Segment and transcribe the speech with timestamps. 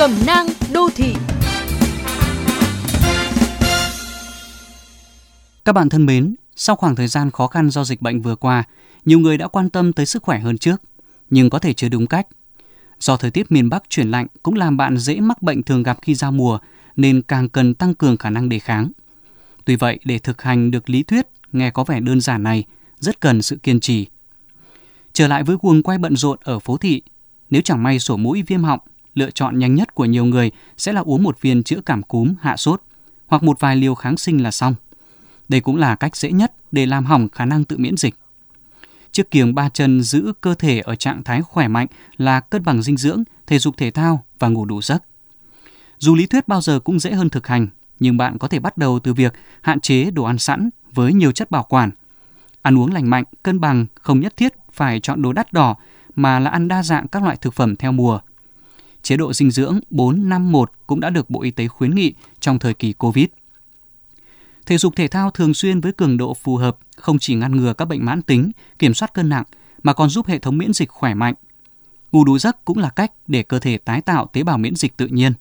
[0.00, 1.14] Cẩm nang đô thị
[5.64, 8.64] Các bạn thân mến, sau khoảng thời gian khó khăn do dịch bệnh vừa qua,
[9.04, 10.82] nhiều người đã quan tâm tới sức khỏe hơn trước,
[11.30, 12.26] nhưng có thể chưa đúng cách.
[13.00, 15.98] Do thời tiết miền Bắc chuyển lạnh cũng làm bạn dễ mắc bệnh thường gặp
[16.02, 16.58] khi giao mùa,
[16.96, 18.90] nên càng cần tăng cường khả năng đề kháng.
[19.64, 22.64] Tuy vậy, để thực hành được lý thuyết nghe có vẻ đơn giản này,
[23.00, 24.06] rất cần sự kiên trì.
[25.12, 27.02] Trở lại với cuồng quay bận rộn ở phố thị,
[27.50, 28.80] nếu chẳng may sổ mũi viêm họng,
[29.14, 32.34] lựa chọn nhanh nhất của nhiều người sẽ là uống một viên chữa cảm cúm
[32.40, 32.82] hạ sốt
[33.26, 34.74] hoặc một vài liều kháng sinh là xong.
[35.48, 38.14] Đây cũng là cách dễ nhất để làm hỏng khả năng tự miễn dịch.
[39.12, 42.82] Chiếc kiềng ba chân giữ cơ thể ở trạng thái khỏe mạnh là cân bằng
[42.82, 45.02] dinh dưỡng, thể dục thể thao và ngủ đủ giấc.
[45.98, 47.68] Dù lý thuyết bao giờ cũng dễ hơn thực hành,
[48.00, 51.32] nhưng bạn có thể bắt đầu từ việc hạn chế đồ ăn sẵn với nhiều
[51.32, 51.90] chất bảo quản.
[52.62, 55.76] Ăn uống lành mạnh, cân bằng, không nhất thiết phải chọn đồ đắt đỏ
[56.14, 58.20] mà là ăn đa dạng các loại thực phẩm theo mùa.
[59.10, 62.74] Chế độ dinh dưỡng 451 cũng đã được Bộ Y tế khuyến nghị trong thời
[62.74, 63.26] kỳ Covid.
[64.66, 67.72] Thể dục thể thao thường xuyên với cường độ phù hợp không chỉ ngăn ngừa
[67.72, 69.44] các bệnh mãn tính, kiểm soát cân nặng
[69.82, 71.34] mà còn giúp hệ thống miễn dịch khỏe mạnh.
[72.12, 74.96] Ngủ đủ giấc cũng là cách để cơ thể tái tạo tế bào miễn dịch
[74.96, 75.32] tự nhiên.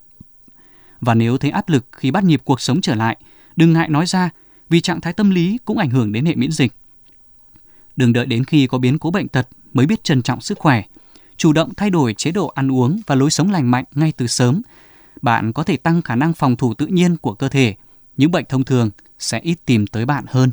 [1.02, 3.18] Và nếu thấy áp lực khi bắt nhịp cuộc sống trở lại,
[3.56, 4.30] đừng ngại nói ra
[4.70, 6.74] vì trạng thái tâm lý cũng ảnh hưởng đến hệ miễn dịch.
[7.96, 10.84] Đừng đợi đến khi có biến cố bệnh tật mới biết trân trọng sức khỏe.
[11.40, 14.28] Chủ động thay đổi chế độ ăn uống và lối sống lành mạnh ngay từ
[14.28, 14.62] sớm.
[15.22, 17.76] Bạn có thể tăng khả năng phòng thủ tự nhiên của cơ thể.
[18.18, 20.52] Những bệnh thông thường sẽ ít tìm tới bạn hơn.